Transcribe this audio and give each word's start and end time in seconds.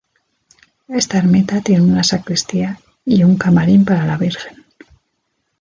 Esta 0.87 1.19
ermita 1.19 1.61
tiene 1.61 1.83
una 1.83 2.03
sacristía 2.03 2.79
y 3.05 3.23
un 3.23 3.37
camarín 3.37 3.85
para 3.85 4.07
la 4.07 4.17
Virgen. 4.17 4.65